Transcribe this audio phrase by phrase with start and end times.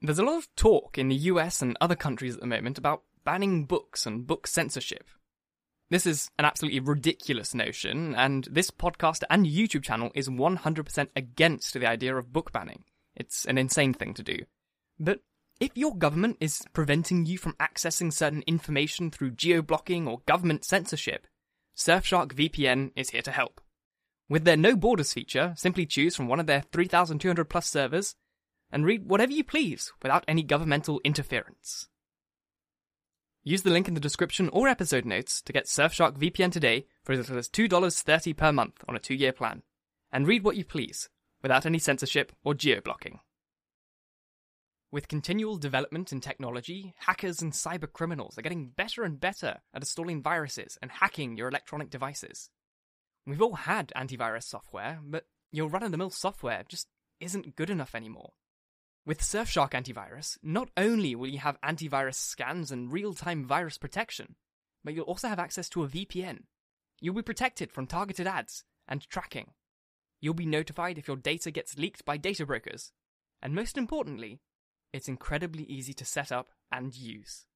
[0.00, 3.02] There's a lot of talk in the US and other countries at the moment about
[3.24, 5.08] banning books and book censorship.
[5.90, 11.74] This is an absolutely ridiculous notion, and this podcast and YouTube channel is 100% against
[11.74, 12.84] the idea of book banning.
[13.16, 14.36] It's an insane thing to do.
[15.00, 15.20] But
[15.58, 20.64] if your government is preventing you from accessing certain information through geo blocking or government
[20.64, 21.26] censorship,
[21.76, 23.60] Surfshark VPN is here to help.
[24.28, 28.14] With their no borders feature, simply choose from one of their 3,200 plus servers
[28.70, 31.88] and read whatever you please without any governmental interference.
[33.44, 37.12] Use the link in the description or episode notes to get Surfshark VPN today for
[37.12, 39.62] as little as $2.30 per month on a two year plan.
[40.12, 41.08] And read what you please,
[41.42, 43.20] without any censorship or geo blocking.
[44.90, 49.82] With continual development in technology, hackers and cyber criminals are getting better and better at
[49.82, 52.50] installing viruses and hacking your electronic devices.
[53.26, 56.88] We've all had antivirus software, but your run of the mill software just
[57.20, 58.32] isn't good enough anymore.
[59.08, 64.34] With Surfshark Antivirus, not only will you have antivirus scans and real time virus protection,
[64.84, 66.40] but you'll also have access to a VPN.
[67.00, 69.52] You'll be protected from targeted ads and tracking.
[70.20, 72.92] You'll be notified if your data gets leaked by data brokers.
[73.40, 74.40] And most importantly,
[74.92, 77.46] it's incredibly easy to set up and use.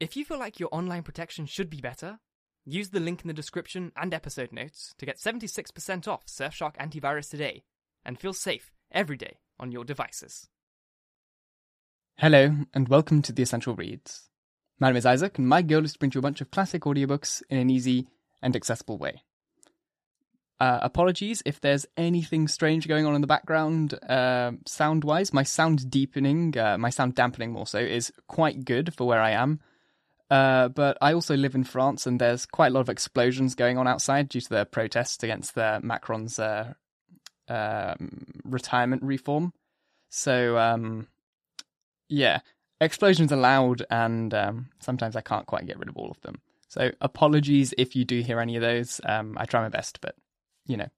[0.00, 2.18] If you feel like your online protection should be better,
[2.64, 7.30] use the link in the description and episode notes to get 76% off Surfshark Antivirus
[7.30, 7.62] today
[8.04, 10.48] and feel safe every day on your devices.
[12.16, 14.28] Hello, and welcome to The Essential Reads.
[14.80, 16.82] My name is Isaac, and my goal is to bring you a bunch of classic
[16.82, 18.08] audiobooks in an easy
[18.42, 19.22] and accessible way.
[20.60, 25.32] Uh, apologies if there's anything strange going on in the background, uh, sound wise.
[25.32, 29.30] My sound deepening, uh, my sound dampening more so, is quite good for where I
[29.30, 29.60] am.
[30.30, 33.78] Uh, but I also live in France, and there's quite a lot of explosions going
[33.78, 36.74] on outside due to the protests against the Macron's uh,
[37.48, 39.52] um, retirement reform.
[40.08, 41.08] So, um,
[42.08, 42.40] yeah,
[42.80, 46.40] explosions are loud, and um, sometimes I can't quite get rid of all of them.
[46.68, 49.00] So, apologies if you do hear any of those.
[49.04, 50.14] Um, I try my best, but
[50.66, 50.88] you know,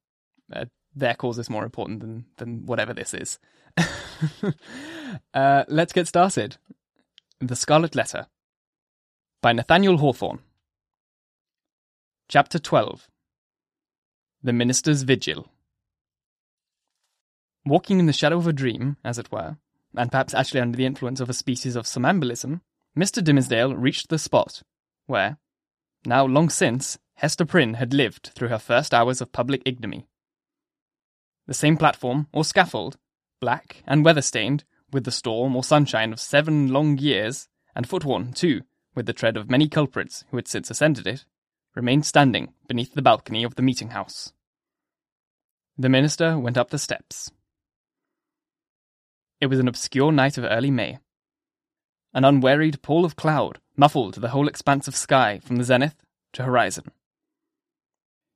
[0.53, 3.39] uh, their cause is more important than than whatever this is.
[5.34, 6.56] uh, let's get started.
[7.41, 8.27] The Scarlet Letter
[9.43, 10.41] by Nathaniel Hawthorne.
[12.28, 13.09] Chapter 12
[14.43, 15.50] The Minister's Vigil.
[17.66, 19.59] Walking in the shadow of a dream, as it were,
[19.94, 22.62] and perhaps actually under the influence of a species of somnambulism,
[22.97, 23.22] Mr.
[23.22, 24.62] Dimmesdale reached the spot
[25.06, 25.38] where,
[26.06, 30.06] now long since, Hester Prynne had lived through her first hours of public ignominy.
[31.47, 32.97] The same platform, or scaffold,
[33.41, 38.32] black and weather stained, with the storm or sunshine of seven long years, and footworn,
[38.32, 38.62] too,
[38.94, 41.25] with the tread of many culprits who had since ascended it,
[41.75, 44.32] remained standing beneath the balcony of the meeting house.
[45.77, 47.31] The minister went up the steps.
[49.41, 50.99] It was an obscure night of early May.
[52.12, 56.43] An unwearied pall of cloud muffled the whole expanse of sky from the zenith to
[56.43, 56.91] horizon.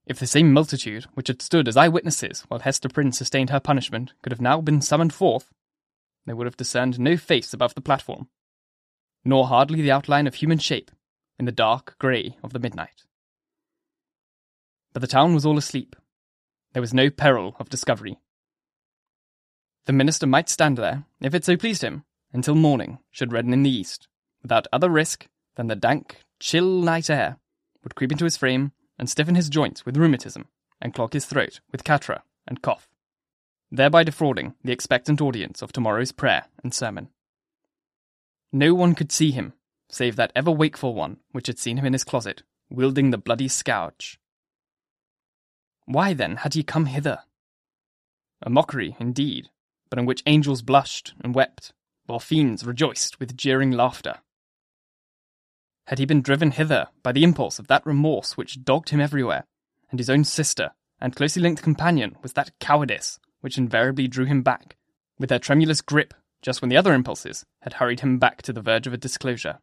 [0.07, 4.13] If the same multitude which had stood as eyewitnesses while Hester Prynne sustained her punishment
[4.23, 5.51] could have now been summoned forth,
[6.27, 8.29] they would have discerned no face above the platform,
[9.25, 10.91] nor hardly the outline of human shape
[11.39, 13.05] in the dark grey of the midnight.
[14.95, 15.97] But the town was all asleep.
[16.73, 18.19] There was no peril of discovery.
[19.87, 23.63] The minister might stand there, if it so pleased him, until morning should redden in
[23.63, 24.09] the east,
[24.43, 27.39] without other risk than the dank, chill night air
[27.83, 30.49] would creep into his frame and stiffen his joints with rheumatism
[30.81, 32.89] and clog his throat with catarrh and cough,
[33.71, 37.09] thereby defrauding the expectant audience of tomorrow's prayer and sermon.
[38.53, 39.53] No one could see him,
[39.91, 43.49] save that ever wakeful one which had seen him in his closet, wielding the bloody
[43.49, 44.19] scourge.
[45.85, 47.21] Why then had he come hither?
[48.43, 49.51] A mockery, indeed,
[49.95, 51.73] but in which angels blushed and wept,
[52.07, 54.17] while fiends rejoiced with jeering laughter.
[55.87, 59.45] Had he been driven hither by the impulse of that remorse which dogged him everywhere,
[59.93, 64.43] and his own sister and closely linked companion was that cowardice which invariably drew him
[64.43, 64.75] back,
[65.17, 66.13] with their tremulous grip
[66.43, 69.61] just when the other impulses had hurried him back to the verge of a disclosure?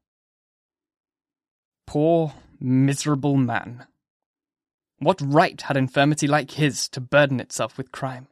[1.85, 3.85] Poor, miserable man.
[4.99, 8.29] What right had infirmity like his to burden itself with crime?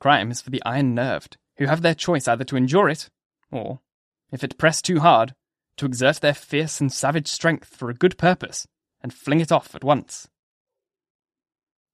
[0.00, 3.08] Crime is for the iron nerved, who have their choice either to endure it,
[3.52, 3.80] or,
[4.32, 5.34] if it press too hard,
[5.76, 8.66] to exert their fierce and savage strength for a good purpose,
[9.02, 10.28] and fling it off at once.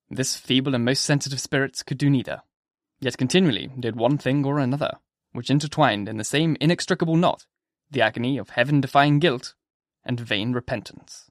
[0.08, 2.43] This feeble and most sensitive spirits could do neither,
[3.00, 4.99] yet continually did one thing or another,
[5.32, 7.44] which intertwined in the same inextricable knot
[7.91, 9.55] the agony of heaven defying guilt
[10.05, 11.31] and vain repentance.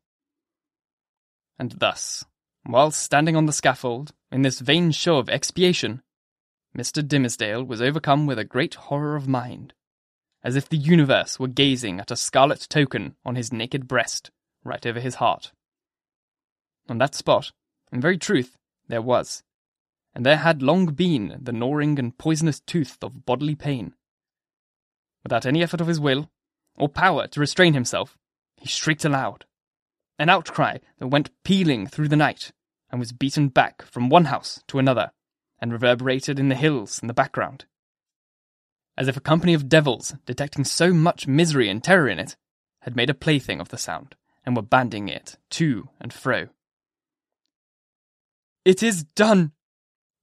[1.57, 2.25] And thus,
[2.65, 6.01] while standing on the scaffold, in this vain show of expiation,
[6.75, 7.01] Mr.
[7.01, 9.73] Dimmesdale was overcome with a great horror of mind,
[10.43, 14.29] as if the universe were gazing at a scarlet token on his naked breast,
[14.63, 15.53] right over his heart.
[16.89, 17.53] On that spot,
[17.93, 18.57] in very truth,
[18.89, 19.41] there was,
[20.13, 23.93] and there had long been the gnawing and poisonous tooth of bodily pain.
[25.23, 26.29] Without any effort of his will,
[26.77, 28.17] or power to restrain himself,
[28.57, 29.45] he shrieked aloud.
[30.19, 32.51] An outcry that went pealing through the night,
[32.91, 35.11] and was beaten back from one house to another,
[35.59, 37.65] and reverberated in the hills in the background.
[38.97, 42.35] As if a company of devils, detecting so much misery and terror in it,
[42.81, 44.15] had made a plaything of the sound,
[44.45, 46.47] and were bandying it to and fro.
[48.63, 49.51] It is done,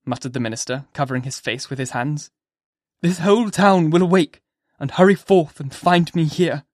[0.04, 2.30] muttered the minister, covering his face with his hands.
[3.00, 4.42] This whole town will awake,
[4.78, 6.64] and hurry forth and find me here.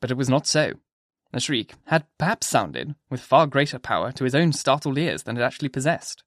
[0.00, 0.74] But it was not so.
[1.32, 5.36] The shriek had perhaps sounded with far greater power to his own startled ears than
[5.36, 6.24] it actually possessed.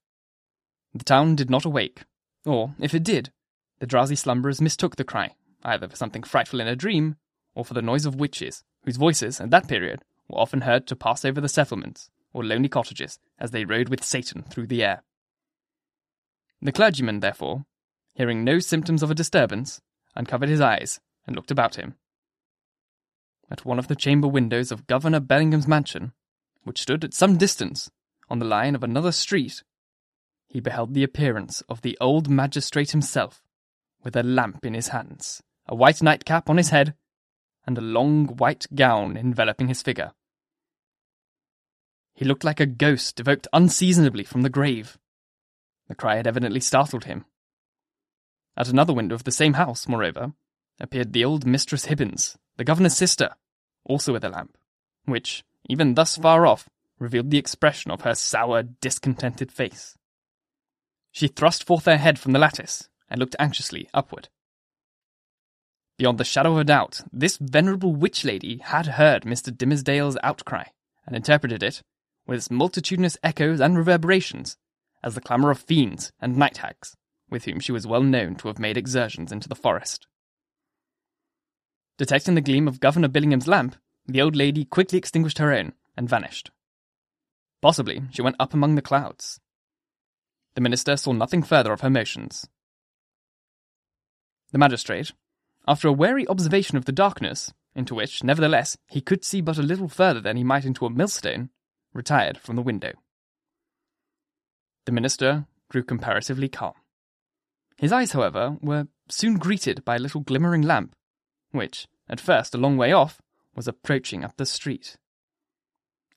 [0.94, 2.04] The town did not awake,
[2.46, 3.32] or, if it did,
[3.80, 7.16] the drowsy slumberers mistook the cry, either for something frightful in a dream,
[7.56, 10.96] or for the noise of witches, whose voices, at that period, were often heard to
[10.96, 15.04] pass over the settlements, or lonely cottages, as they rode with Satan through the air.
[16.62, 17.66] The clergyman, therefore,
[18.14, 19.82] hearing no symptoms of a disturbance,
[20.16, 21.96] uncovered his eyes and looked about him.
[23.50, 26.14] At one of the chamber windows of Governor Bellingham's mansion,
[26.64, 27.90] which stood at some distance
[28.30, 29.64] on the line of another street,
[30.51, 33.42] he beheld the appearance of the old magistrate himself,
[34.03, 36.94] with a lamp in his hands, a white nightcap on his head,
[37.65, 40.12] and a long white gown enveloping his figure.
[42.13, 44.98] He looked like a ghost evoked unseasonably from the grave.
[45.88, 47.24] The cry had evidently startled him.
[48.57, 50.33] At another window of the same house, moreover,
[50.81, 53.36] appeared the old Mistress Hibbins, the governor's sister,
[53.86, 54.57] also with a lamp,
[55.06, 56.68] which, even thus far off,
[57.00, 59.97] revealed the expression of her sour, discontented face.
[61.12, 64.30] She thrust forth her head from the lattice and looked anxiously upward.
[65.98, 69.56] Beyond the shadow of a doubt, this venerable witch lady had heard Mr.
[69.56, 70.63] Dimmesdale's outcry
[71.06, 71.81] and interpreted it,
[72.25, 74.58] with its multitudinous echoes and reverberations,
[75.04, 76.96] as the clamour of fiends and night hags,
[77.30, 80.07] with whom she was well known to have made excursions into the forest.
[81.98, 83.75] Detecting the gleam of Governor Bellingham's lamp,
[84.07, 86.50] the old lady quickly extinguished her own and vanished.
[87.62, 89.40] Possibly she went up among the clouds.
[90.56, 92.48] The minister saw nothing further of her motions.
[94.51, 95.13] The magistrate,
[95.68, 99.63] after a wary observation of the darkness, into which, nevertheless, he could see but a
[99.63, 101.50] little further than he might into a millstone,
[101.94, 102.94] retired from the window.
[104.86, 106.74] The minister grew comparatively calm.
[107.77, 110.95] His eyes, however, were soon greeted by a little glimmering lamp,
[111.51, 113.21] which, at first a long way off,
[113.56, 114.97] was approaching up the street.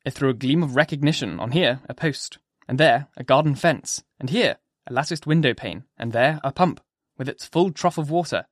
[0.04, 2.38] It threw a gleam of recognition on here a post,
[2.68, 4.56] and there a garden fence, and here
[4.86, 6.80] a latticed window pane, and there a pump,
[7.18, 8.46] with its full trough of water,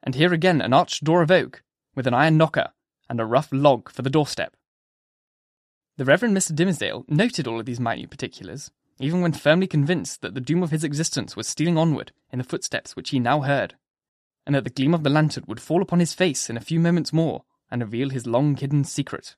[0.00, 1.64] and here again an arched door of oak,
[1.96, 2.68] with an iron knocker,
[3.08, 4.54] and a rough log for the doorstep.
[5.96, 6.54] The Reverend Mr.
[6.54, 8.70] Dimmesdale noted all of these minute particulars,
[9.00, 12.44] even when firmly convinced that the doom of his existence was stealing onward in the
[12.44, 13.74] footsteps which he now heard,
[14.46, 16.78] and that the gleam of the lantern would fall upon his face in a few
[16.78, 17.42] moments more
[17.72, 19.34] and reveal his long hidden secret.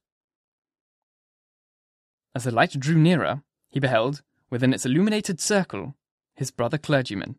[2.35, 5.95] As the light drew nearer, he beheld, within its illuminated circle,
[6.35, 7.39] his brother clergyman,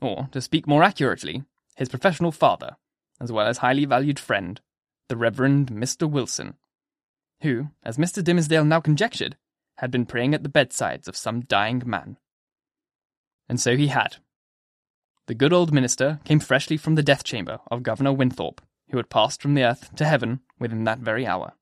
[0.00, 1.44] or, to speak more accurately,
[1.76, 2.76] his professional father,
[3.20, 4.60] as well as highly valued friend,
[5.08, 6.08] the Reverend Mr.
[6.08, 6.54] Wilson,
[7.42, 8.22] who, as Mr.
[8.22, 9.36] Dimmesdale now conjectured,
[9.78, 12.16] had been praying at the bedsides of some dying man.
[13.48, 14.16] And so he had.
[15.26, 19.10] The good old minister came freshly from the death chamber of Governor Winthrop, who had
[19.10, 21.52] passed from the earth to heaven within that very hour.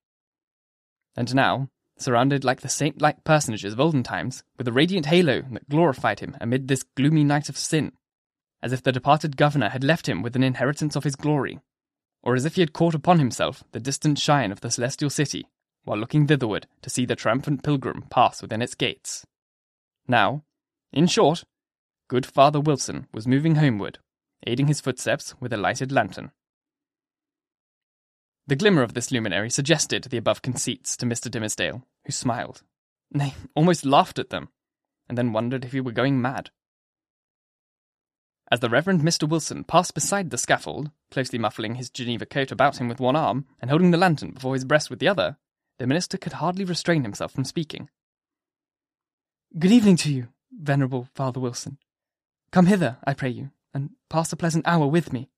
[1.16, 5.42] And now, surrounded like the saint like personages of olden times, with a radiant halo
[5.52, 7.92] that glorified him amid this gloomy night of sin,
[8.62, 11.60] as if the departed governor had left him with an inheritance of his glory,
[12.22, 15.46] or as if he had caught upon himself the distant shine of the celestial city,
[15.84, 19.24] while looking thitherward to see the triumphant pilgrim pass within its gates.
[20.08, 20.42] Now,
[20.92, 21.44] in short,
[22.08, 23.98] good Father Wilson was moving homeward,
[24.46, 26.32] aiding his footsteps with a lighted lantern.
[28.48, 31.28] The glimmer of this luminary suggested the above conceits to Mr.
[31.28, 32.62] Dimmesdale, who smiled,
[33.10, 34.50] nay, almost laughed at them,
[35.08, 36.50] and then wondered if he were going mad.
[38.48, 39.28] As the Reverend Mr.
[39.28, 43.46] Wilson passed beside the scaffold, closely muffling his Geneva coat about him with one arm,
[43.60, 45.38] and holding the lantern before his breast with the other,
[45.78, 47.90] the minister could hardly restrain himself from speaking.
[49.58, 51.78] Good evening to you, venerable Father Wilson.
[52.52, 55.30] Come hither, I pray you, and pass a pleasant hour with me.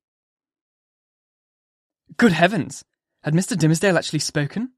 [2.18, 2.84] Good heavens!
[3.22, 3.56] Had Mr.
[3.56, 4.72] Dimmesdale actually spoken?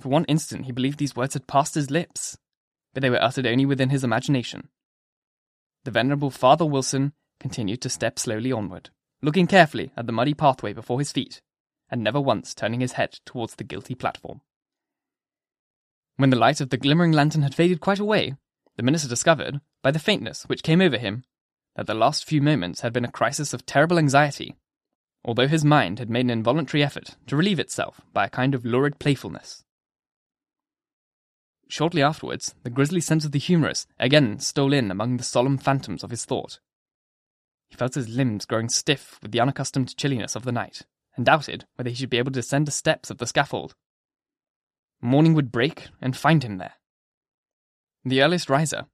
[0.00, 2.36] For one instant he believed these words had passed his lips,
[2.92, 4.68] but they were uttered only within his imagination.
[5.84, 8.90] the venerable Father Wilson continued to step slowly onward,
[9.22, 11.42] looking carefully at the muddy pathway before his feet,
[11.90, 14.40] and never once turning his head towards the guilty platform.
[16.16, 18.34] When the light of the glimmering lantern had faded quite away,
[18.76, 21.24] the minister discovered, by the faintness which came over him,
[21.76, 24.56] that the last few moments had been a crisis of terrible anxiety,
[25.24, 28.64] although his mind had made an involuntary effort to relieve itself by a kind of
[28.64, 29.64] lurid playfulness.
[31.68, 36.04] Shortly afterwards, the grisly sense of the humorous again stole in among the solemn phantoms
[36.04, 36.60] of his thought.
[37.68, 40.82] He felt his limbs growing stiff with the unaccustomed chilliness of the night,
[41.16, 43.74] and doubted whether he should be able to descend the steps of the scaffold.
[45.00, 46.74] Morning would break and find him there.
[48.04, 48.86] The earliest riser,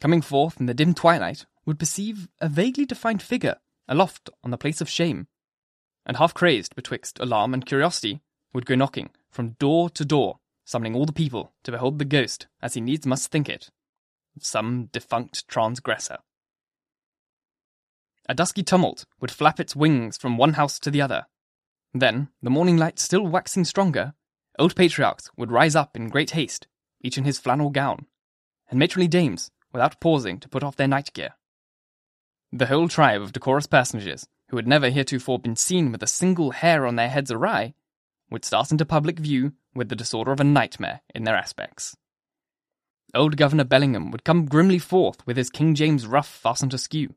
[0.00, 4.58] coming forth in the dim twilight, would perceive a vaguely defined figure aloft on the
[4.58, 5.26] place of shame,
[6.06, 8.20] and half crazed betwixt alarm and curiosity,
[8.52, 12.46] would go knocking from door to door, summoning all the people to behold the ghost,
[12.62, 13.70] as he needs must think it,
[14.38, 16.18] some defunct transgressor.
[18.28, 21.26] A dusky tumult would flap its wings from one house to the other.
[21.92, 24.14] Then, the morning light still waxing stronger,
[24.58, 26.66] old patriarchs would rise up in great haste,
[27.00, 28.06] each in his flannel gown,
[28.70, 31.34] and matronly dames, without pausing to put off their night gear.
[32.50, 36.50] The whole tribe of decorous personages, who had never heretofore been seen with a single
[36.50, 37.74] hair on their heads awry,
[38.30, 41.96] would start into public view with the disorder of a nightmare in their aspects.
[43.14, 47.14] Old Governor Bellingham would come grimly forth with his King James ruff fastened askew,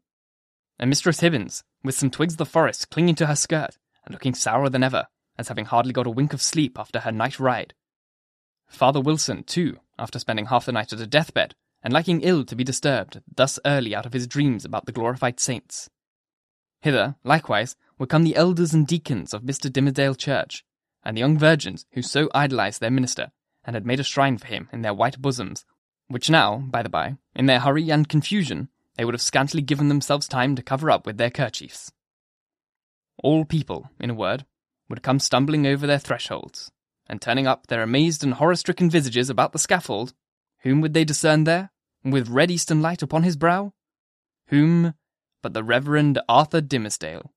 [0.79, 4.33] and Mistress Hibbins, with some twigs of the forest clinging to her skirt and looking
[4.33, 5.07] sourer than ever,
[5.37, 7.73] as having hardly got a wink of sleep after her night ride.
[8.67, 12.55] Father Wilson, too, after spending half the night at a deathbed, and liking ill to
[12.55, 15.89] be disturbed thus early out of his dreams about the glorified saints.
[16.81, 19.71] Hither, likewise, would come the elders and deacons of Mr.
[19.71, 20.63] Dimmesdale Church,
[21.03, 23.31] and the young virgins who so idolized their minister,
[23.63, 25.65] and had made a shrine for him in their white bosoms,
[26.07, 29.89] which now, by the by, in their hurry and confusion, they would have scantily given
[29.89, 31.91] themselves time to cover up with their kerchiefs.
[33.23, 34.45] All people, in a word,
[34.89, 36.71] would come stumbling over their thresholds,
[37.07, 40.13] and turning up their amazed and horror stricken visages about the scaffold,
[40.59, 41.71] whom would they discern there,
[42.03, 43.73] with red eastern light upon his brow?
[44.47, 44.93] Whom
[45.47, 47.31] but the Reverend Arthur Dimmesdale,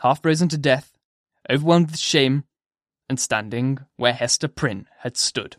[0.00, 0.92] half frozen to death,
[1.50, 2.44] overwhelmed with shame,
[3.08, 5.56] and standing where Hester Prynne had stood.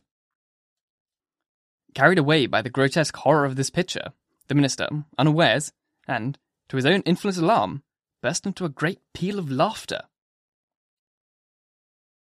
[1.95, 4.13] Carried away by the grotesque horror of this picture,
[4.47, 4.87] the minister,
[5.17, 5.73] unawares,
[6.07, 6.37] and,
[6.69, 7.81] to his own infinite alarm,
[8.21, 10.01] burst into a great peal of laughter.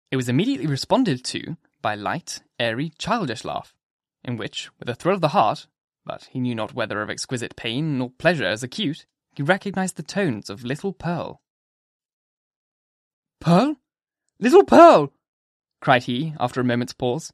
[0.09, 3.75] It was immediately responded to by light, airy, childish laugh,
[4.23, 5.67] in which, with a thrill of the heart,
[6.05, 9.05] but he knew not whether of exquisite pain nor pleasure as acute,
[9.35, 11.41] he recognized the tones of little Pearl.
[13.39, 13.75] Pearl?
[14.39, 15.11] Little Pearl!
[15.81, 17.31] cried he after a moment's pause.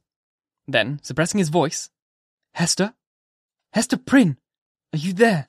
[0.66, 1.90] Then, suppressing his voice,
[2.54, 2.94] Hester?
[3.72, 4.38] Hester Prynne!
[4.92, 5.48] Are you there?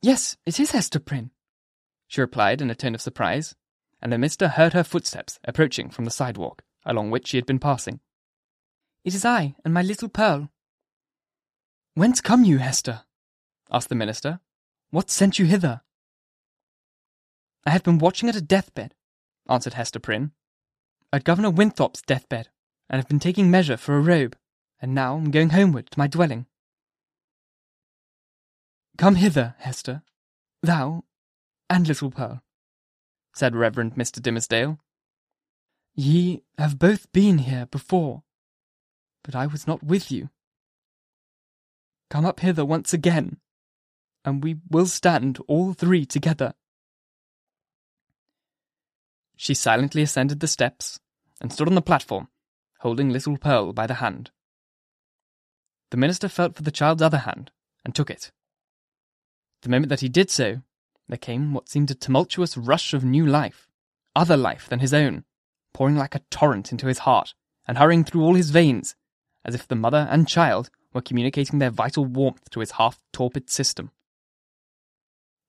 [0.00, 1.32] Yes, it is Hester Prynne,
[2.06, 3.54] she replied in a tone of surprise,
[4.00, 7.58] and the minister heard her footsteps approaching from the sidewalk along which she had been
[7.58, 8.00] passing.
[9.04, 10.50] It is I and my little Pearl.
[11.94, 13.02] Whence come you, Hester?
[13.70, 14.40] asked the minister.
[14.90, 15.82] What sent you hither?
[17.66, 18.94] I have been watching at a deathbed,
[19.48, 20.32] answered Hester Prynne.
[21.12, 22.48] At Governor Winthrop's deathbed,
[22.88, 24.36] and have been taking measure for a robe,
[24.80, 26.46] and now am going homeward to my dwelling.
[28.96, 30.02] Come hither, Hester,
[30.62, 31.04] thou
[31.68, 32.42] and little Pearl,
[33.34, 34.20] said Reverend Mr.
[34.20, 34.78] Dimmesdale.
[35.94, 38.22] Ye have both been here before,
[39.22, 40.30] but I was not with you.
[42.10, 43.38] Come up hither once again,
[44.24, 46.54] and we will stand all three together.
[49.36, 50.98] She silently ascended the steps
[51.40, 52.28] and stood on the platform,
[52.80, 54.30] holding little Pearl by the hand.
[55.90, 57.50] The minister felt for the child's other hand
[57.84, 58.32] and took it.
[59.62, 60.62] The moment that he did so,
[61.08, 63.68] there came what seemed a tumultuous rush of new life,
[64.14, 65.24] other life than his own,
[65.72, 67.34] pouring like a torrent into his heart
[67.66, 68.94] and hurrying through all his veins,
[69.44, 73.48] as if the mother and child were communicating their vital warmth to his half torpid
[73.48, 73.90] system.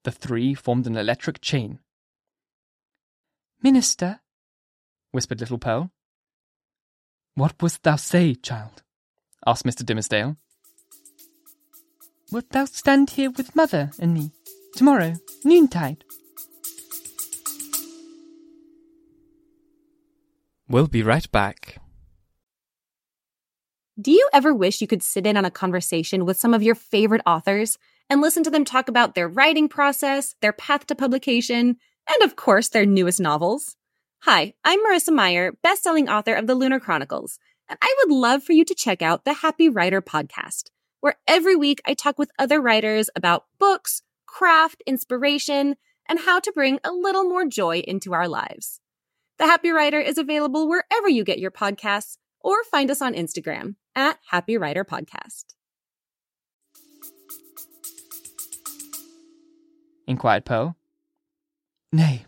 [0.03, 1.79] The three formed an electric chain.
[3.61, 4.21] Minister,
[5.11, 5.91] whispered little Pearl.
[7.35, 8.83] What wouldst thou say, child?
[9.45, 9.83] asked Mr.
[9.83, 10.37] Dimmesdale.
[12.31, 14.31] Wilt thou stand here with mother and me
[14.75, 16.05] tomorrow, noontide?
[20.69, 21.81] We'll be right back.
[23.99, 26.75] Do you ever wish you could sit in on a conversation with some of your
[26.75, 27.77] favorite authors
[28.09, 31.77] and listen to them talk about their writing process, their path to publication,
[32.09, 33.75] and of course, their newest novels?
[34.23, 37.37] Hi, I'm Marissa Meyer, best-selling author of The Lunar Chronicles,
[37.69, 41.55] and I would love for you to check out the Happy Writer podcast, where every
[41.55, 45.75] week I talk with other writers about books, craft, inspiration,
[46.07, 48.81] and how to bring a little more joy into our lives.
[49.37, 53.75] The Happy Writer is available wherever you get your podcasts or find us on Instagram
[53.95, 55.53] at Happy Writer Podcast.
[60.09, 60.75] Inquired Pearl.
[61.93, 62.25] Nay,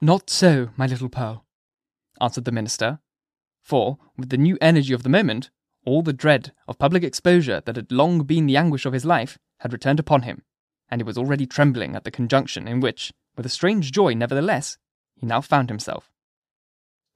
[0.00, 1.44] not so, my little Pearl,
[2.20, 3.00] answered the minister,
[3.62, 5.50] for, with the new energy of the moment,
[5.86, 9.38] all the dread of public exposure that had long been the anguish of his life
[9.60, 10.42] had returned upon him,
[10.90, 14.76] and he was already trembling at the conjunction in which, with a strange joy nevertheless,
[15.16, 16.10] he now found himself.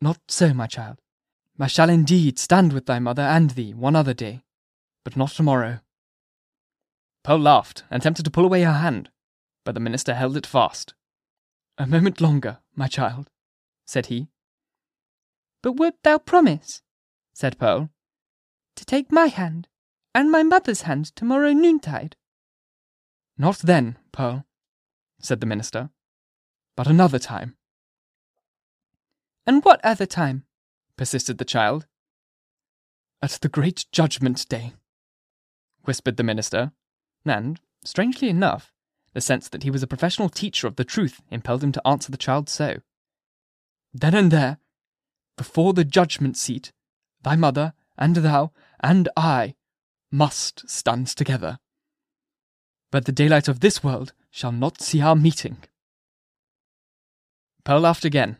[0.00, 0.98] Not so, my child.
[1.58, 4.42] I shall indeed stand with thy mother and thee one other day,
[5.04, 5.80] but not tomorrow.
[7.22, 9.10] Pearl laughed and attempted to pull away her hand,
[9.66, 10.94] but the minister held it fast.
[11.76, 13.28] A moment longer, my child,
[13.84, 14.28] said he.
[15.60, 16.82] But wilt thou promise,
[17.34, 17.90] said Pearl,
[18.76, 19.66] to take my hand
[20.14, 22.14] and my mother's hand tomorrow noontide?
[23.36, 24.46] Not then, Pearl,
[25.18, 25.90] said the minister,
[26.76, 27.56] but another time.
[29.48, 30.44] And what other time?
[30.96, 31.86] persisted the child.
[33.20, 34.74] At the great judgment day,
[35.82, 36.70] whispered the minister,
[37.24, 38.72] and, strangely enough,
[39.16, 42.12] the sense that he was a professional teacher of the truth impelled him to answer
[42.12, 42.82] the child so.
[43.94, 44.58] Then and there,
[45.38, 46.70] before the judgment seat,
[47.22, 49.54] thy mother and thou and I
[50.12, 51.58] must stand together.
[52.92, 55.64] But the daylight of this world shall not see our meeting.
[57.64, 58.36] Pearl laughed again,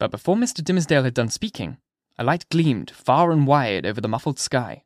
[0.00, 0.64] but before Mr.
[0.64, 1.78] Dimmesdale had done speaking,
[2.18, 4.82] a light gleamed far and wide over the muffled sky.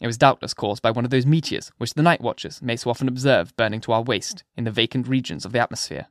[0.00, 2.90] It was doubtless caused by one of those meteors which the night watchers may so
[2.90, 6.06] often observe burning to our waist in the vacant regions of the atmosphere.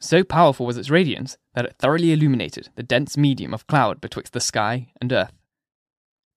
[0.00, 4.32] So powerful was its radiance that it thoroughly illuminated the dense medium of cloud betwixt
[4.32, 5.32] the sky and earth.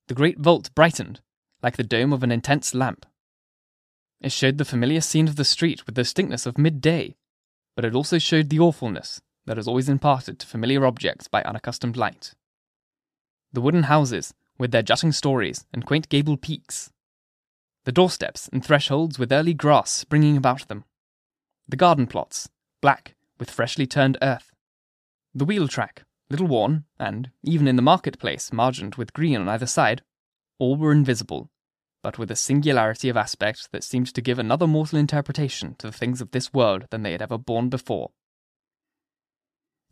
[0.08, 1.22] The great vault brightened,
[1.62, 3.06] like the dome of an intense lamp.
[4.20, 7.16] It showed the familiar scene of the street with the distinctness of midday,
[7.76, 11.98] but it also showed the awfulness that is always imparted to familiar objects by unaccustomed
[11.98, 12.34] light.
[13.54, 16.92] The wooden houses, with their jutting stories and quaint gable peaks.
[17.86, 20.84] The doorsteps and thresholds with early grass springing about them.
[21.68, 22.50] The garden plots,
[22.82, 24.52] black with freshly turned earth.
[25.34, 29.66] The wheel track, little worn, and, even in the marketplace, margined with green on either
[29.66, 30.04] side,
[30.60, 31.50] all were invisible,
[32.04, 35.94] but with a singularity of aspect that seemed to give another mortal interpretation to the
[35.94, 38.12] things of this world than they had ever borne before.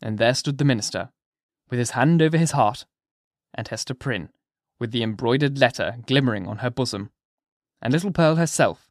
[0.00, 1.10] And there stood the minister,
[1.70, 2.86] with his hand over his heart,
[3.54, 4.30] and Hester Prynne,
[4.80, 7.10] with the embroidered letter glimmering on her bosom,
[7.80, 8.90] and little Pearl herself,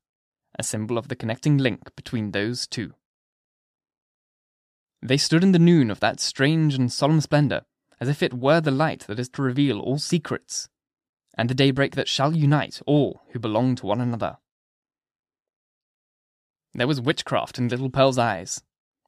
[0.57, 2.93] a symbol of the connecting link between those two.
[5.01, 7.61] They stood in the noon of that strange and solemn splendour,
[7.99, 10.69] as if it were the light that is to reveal all secrets,
[11.37, 14.37] and the daybreak that shall unite all who belong to one another.
[16.73, 18.61] There was witchcraft in little Pearl's eyes,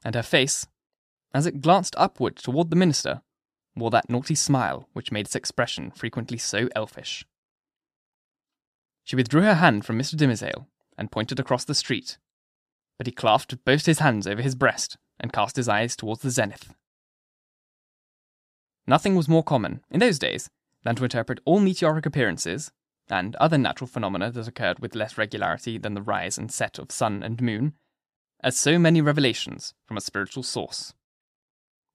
[0.03, 0.65] and her face,
[1.33, 3.21] as it glanced upward toward the minister,
[3.75, 7.25] wore that naughty smile which made its expression frequently so elfish.
[9.03, 10.15] She withdrew her hand from Mr.
[10.15, 12.17] Dimmesdale and pointed across the street,
[12.97, 16.29] but he clasped both his hands over his breast and cast his eyes towards the
[16.29, 16.73] zenith.
[18.87, 20.49] Nothing was more common, in those days,
[20.83, 22.71] than to interpret all meteoric appearances,
[23.09, 26.91] and other natural phenomena that occurred with less regularity than the rise and set of
[26.91, 27.73] sun and moon,
[28.43, 30.93] as so many revelations from a spiritual source.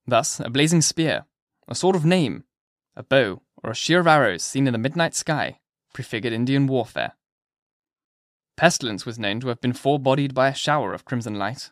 [0.06, 1.24] Thus, a blazing spear,
[1.68, 2.44] a sort of name,
[2.94, 5.58] a bow, or a sheer of arrows seen in the midnight sky,
[5.92, 7.12] prefigured Indian warfare.
[8.56, 11.70] Pestilence was known to have been forebodied by a shower of crimson light.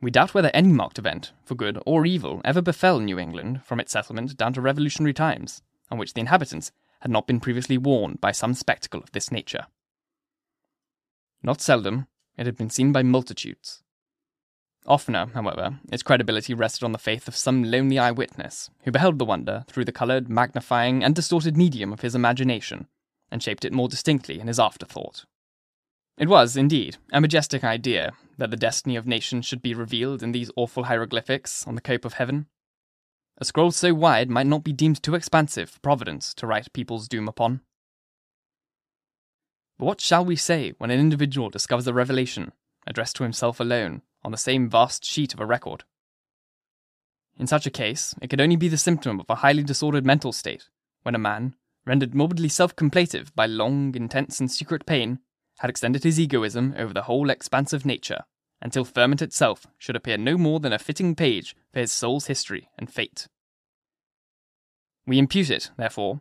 [0.00, 3.78] We doubt whether any marked event, for good or evil, ever befell New England from
[3.78, 8.20] its settlement down to revolutionary times, on which the inhabitants had not been previously warned
[8.20, 9.66] by some spectacle of this nature.
[11.42, 13.82] Not seldom, it had been seen by multitudes,
[14.86, 19.24] Oftener, however, its credibility rested on the faith of some lonely eyewitness who beheld the
[19.24, 22.88] wonder through the coloured, magnifying, and distorted medium of his imagination,
[23.30, 25.24] and shaped it more distinctly in his afterthought.
[26.18, 30.32] It was, indeed, a majestic idea that the destiny of nations should be revealed in
[30.32, 32.46] these awful hieroglyphics on the cope of heaven.
[33.38, 37.08] A scroll so wide might not be deemed too expansive for Providence to write people's
[37.08, 37.60] doom upon.
[39.78, 42.52] But what shall we say when an individual discovers a revelation,
[42.86, 45.84] addressed to himself alone, on the same vast sheet of a record.
[47.38, 50.32] In such a case, it could only be the symptom of a highly disordered mental
[50.32, 50.68] state,
[51.02, 55.18] when a man, rendered morbidly self complative by long, intense, and secret pain,
[55.58, 58.22] had extended his egoism over the whole expanse of nature,
[58.60, 62.68] until ferment itself should appear no more than a fitting page for his soul's history
[62.78, 63.28] and fate.
[65.06, 66.20] We impute it, therefore,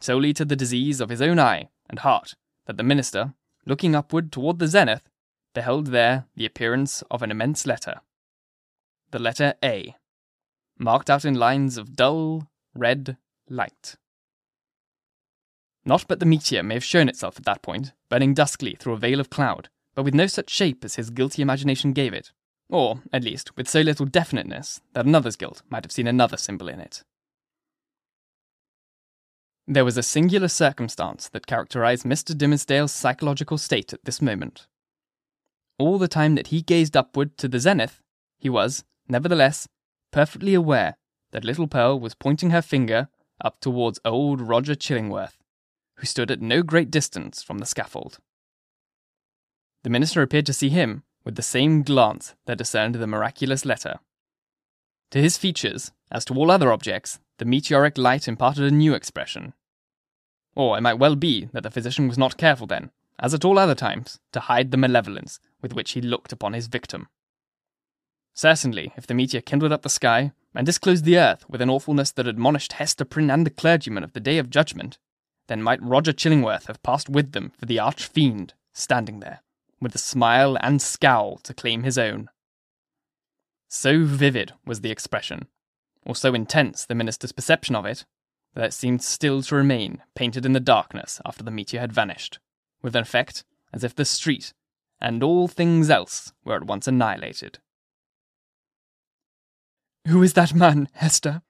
[0.00, 2.34] solely to the disease of his own eye and heart
[2.66, 3.34] that the minister,
[3.66, 5.02] looking upward toward the zenith,
[5.54, 8.00] beheld there the appearance of an immense letter.
[9.10, 9.94] The letter A,
[10.78, 13.16] marked out in lines of dull, red
[13.48, 13.96] light.
[15.84, 18.98] Not but the meteor may have shown itself at that point, burning duskly through a
[18.98, 22.32] veil of cloud, but with no such shape as his guilty imagination gave it,
[22.68, 26.68] or, at least, with so little definiteness that another's guilt might have seen another symbol
[26.68, 27.04] in it.
[29.66, 32.36] There was a singular circumstance that characterized Mr.
[32.36, 34.66] Dimmesdale's psychological state at this moment.
[35.78, 38.00] All the time that he gazed upward to the zenith,
[38.38, 39.68] he was, nevertheless,
[40.12, 40.96] perfectly aware
[41.32, 43.08] that little Pearl was pointing her finger
[43.42, 45.36] up towards old Roger Chillingworth,
[45.96, 48.18] who stood at no great distance from the scaffold.
[49.82, 53.98] The minister appeared to see him with the same glance that discerned the miraculous letter.
[55.10, 59.54] To his features, as to all other objects, the meteoric light imparted a new expression.
[60.54, 63.58] Or it might well be that the physician was not careful then, as at all
[63.58, 67.08] other times, to hide the malevolence with which he looked upon his victim.
[68.34, 72.10] Certainly, if the meteor kindled up the sky and disclosed the earth with an awfulness
[72.12, 74.98] that admonished Hester Prynne and the clergyman of the day of judgment,
[75.46, 79.42] then might Roger Chillingworth have passed with them for the arch fiend standing there,
[79.80, 82.28] with the smile and scowl to claim his own.
[83.68, 85.46] So vivid was the expression,
[86.04, 88.04] or so intense the minister's perception of it,
[88.54, 92.38] that it seemed still to remain painted in the darkness after the meteor had vanished,
[92.84, 94.52] with an effect as if the street
[95.00, 97.58] and all things else were at once annihilated.
[100.06, 101.42] Who is that man, Hester?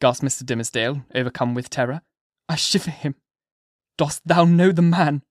[0.00, 0.42] gasped Mr.
[0.42, 2.02] Dimmesdale, overcome with terror.
[2.48, 3.14] I shiver him.
[3.96, 5.22] Dost thou know the man?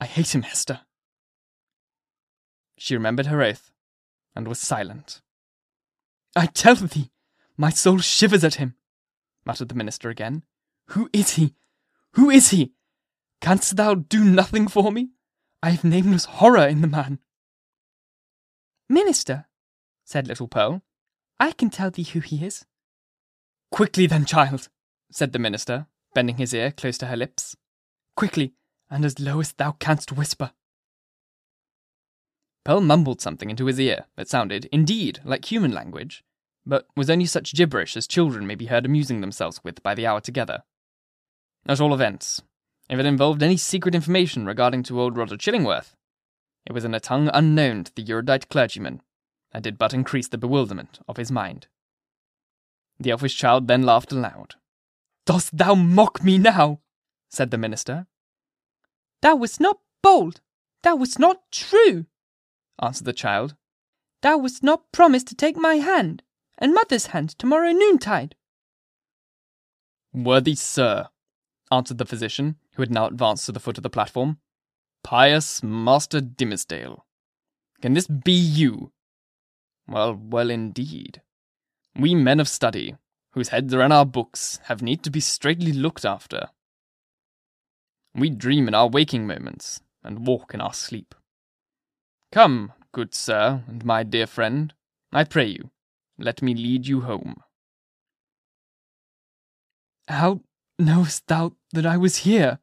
[0.00, 0.80] I hate him, Hester.
[2.76, 3.70] She remembered her oath,
[4.36, 5.22] and was silent.
[6.36, 7.10] I tell thee,
[7.56, 8.74] my soul shivers at him,
[9.44, 10.42] muttered the minister again.
[10.88, 11.54] Who is he?
[12.12, 12.72] Who is he?
[13.40, 15.10] Canst thou do nothing for me?
[15.62, 17.18] I have nameless horror in the man.
[18.88, 19.46] Minister,
[20.04, 20.82] said little Pearl,
[21.40, 22.64] I can tell thee who he is.
[23.70, 24.68] Quickly then, child,
[25.10, 27.56] said the minister, bending his ear close to her lips.
[28.16, 28.54] Quickly,
[28.90, 30.52] and as low as thou canst whisper.
[32.64, 36.24] Pearl mumbled something into his ear that sounded, indeed, like human language,
[36.64, 40.06] but was only such gibberish as children may be heard amusing themselves with by the
[40.06, 40.62] hour together.
[41.66, 42.42] At all events,
[42.88, 45.94] if it involved any secret information regarding to old Roger Chillingworth,
[46.66, 49.00] it was in a tongue unknown to the erudite clergyman,
[49.52, 51.66] and did but increase the bewilderment of his mind.
[52.98, 54.54] The elfish child then laughed aloud.
[55.26, 56.80] Dost thou mock me now?
[57.28, 58.06] said the minister.
[59.22, 60.40] Thou wast not bold,
[60.82, 62.06] thou wast not true,
[62.80, 63.56] answered the child.
[64.22, 66.22] Thou wast not promised to take my hand,
[66.58, 68.34] and mother's hand tomorrow noontide.
[70.12, 71.08] Worthy sir,
[71.70, 74.38] answered the physician, who had now advanced to the foot of the platform.
[75.02, 77.04] Pious Master Dimmesdale.
[77.80, 78.92] Can this be you?
[79.86, 81.20] Well, well indeed.
[81.98, 82.96] We men of study,
[83.32, 86.48] whose heads are in our books, have need to be straightly looked after.
[88.14, 91.14] We dream in our waking moments, and walk in our sleep.
[92.32, 94.72] Come, good sir, and my dear friend,
[95.12, 95.70] I pray you,
[96.18, 97.42] let me lead you home.
[100.08, 100.40] How
[100.78, 102.58] knowest thou that I was here?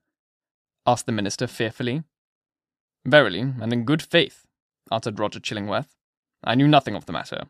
[0.85, 2.03] Asked the minister fearfully.
[3.05, 4.45] Verily, and in good faith,
[4.91, 5.95] answered Roger Chillingworth.
[6.43, 7.43] I knew nothing of the matter.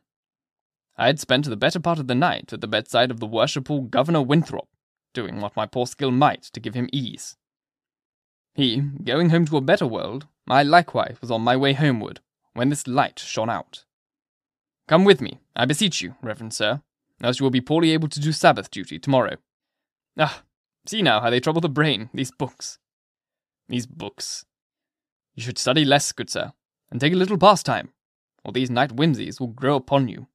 [0.97, 3.81] I had spent the better part of the night at the bedside of the worshipful
[3.81, 4.67] Governor Winthrop,
[5.13, 7.37] doing what my poor skill might to give him ease.
[8.53, 12.19] He, going home to a better world, I likewise was on my way homeward,
[12.53, 13.85] when this light shone out.
[14.87, 16.81] Come with me, I beseech you, reverend sir,
[17.23, 19.37] else you will be poorly able to do Sabbath duty tomorrow.
[20.17, 20.43] Ah,
[20.85, 22.77] see now how they trouble the brain, these books.
[23.71, 24.43] These books.
[25.33, 26.51] You should study less, good sir,
[26.91, 27.93] and take a little pastime,
[28.43, 30.27] or these night whimsies will grow upon you.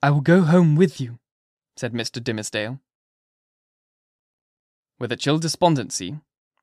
[0.00, 1.18] I will go home with you,
[1.76, 2.22] said Mr.
[2.22, 2.78] Dimmesdale.
[5.00, 6.20] With a chill despondency,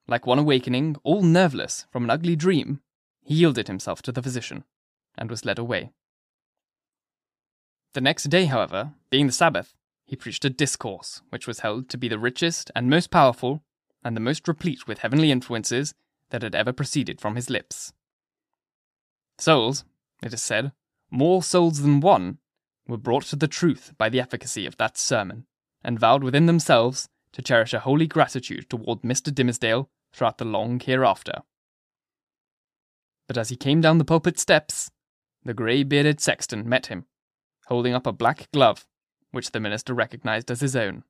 [0.07, 2.79] like one awakening, all nerveless, from an ugly dream,
[3.21, 4.63] he yielded himself to the physician,
[5.17, 5.91] and was led away.
[7.93, 11.97] The next day, however, being the Sabbath, he preached a discourse which was held to
[11.97, 13.64] be the richest and most powerful,
[14.05, 15.95] and the most replete with heavenly influences
[16.29, 17.91] that had ever proceeded from his lips.
[19.39, 19.83] Souls,
[20.23, 20.71] it is said,
[21.09, 22.37] more souls than one,
[22.87, 25.47] were brought to the truth by the efficacy of that sermon,
[25.83, 29.33] and vowed within themselves to cherish a holy gratitude toward Mr.
[29.33, 31.41] Dimmesdale throughout the long hereafter.
[33.27, 34.91] But as he came down the pulpit steps,
[35.43, 37.05] the grey bearded sexton met him,
[37.65, 38.85] holding up a black glove,
[39.31, 41.03] which the minister recognized as his own.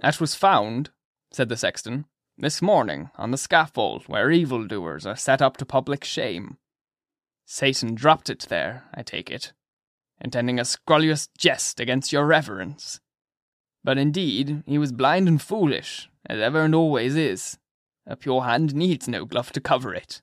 [0.00, 0.90] That was found,
[1.30, 6.04] said the sexton, this morning on the scaffold where evildoers are set up to public
[6.04, 6.56] shame.
[7.44, 9.52] Satan dropped it there, I take it,
[10.20, 13.00] intending a scurrilous jest against your reverence.
[13.82, 17.58] But indeed, he was blind and foolish, as ever and always is.
[18.06, 20.22] A pure hand needs no glove to cover it.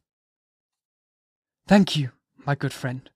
[1.67, 2.11] Thank you,
[2.45, 3.09] my good friend,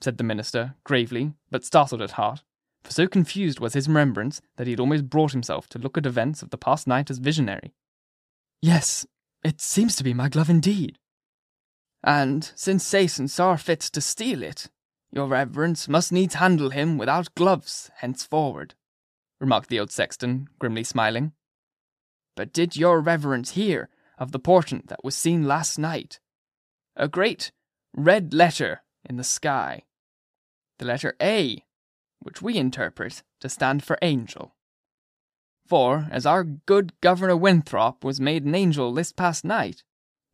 [0.00, 2.42] said the minister, gravely, but startled at heart,
[2.82, 6.06] for so confused was his remembrance that he had almost brought himself to look at
[6.06, 7.74] events of the past night as visionary.
[8.62, 9.06] Yes,
[9.44, 10.98] it seems to be my glove indeed.
[12.02, 14.68] And since Satan saw fit to steal it,
[15.12, 18.74] your reverence must needs handle him without gloves henceforward,
[19.40, 21.32] remarked the old sexton, grimly smiling.
[22.36, 23.88] But did your reverence hear
[24.18, 26.20] of the portent that was seen last night?
[26.96, 27.50] A great
[27.94, 29.82] red letter in the sky.
[30.78, 31.64] The letter A,
[32.20, 34.54] which we interpret to stand for angel.
[35.66, 39.84] For, as our good Governor Winthrop was made an angel this past night,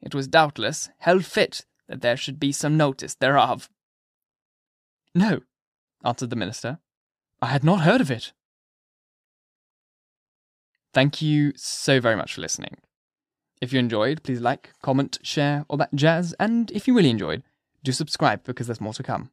[0.01, 3.69] it was doubtless held fit that there should be some notice thereof.
[5.15, 5.41] No,
[6.05, 6.79] answered the minister.
[7.41, 8.33] I had not heard of it.
[10.95, 12.79] Thank you so very much for listening.
[13.61, 17.43] If you enjoyed, please like, comment, share, all that jazz, and if you really enjoyed,
[17.83, 19.31] do subscribe because there's more to come.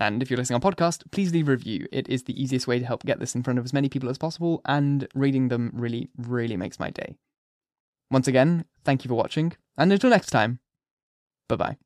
[0.00, 1.86] And if you're listening on podcast, please leave a review.
[1.92, 4.08] It is the easiest way to help get this in front of as many people
[4.08, 7.16] as possible, and reading them really, really makes my day.
[8.10, 10.58] Once again, thank you for watching, and until next time,
[11.48, 11.76] bye bye.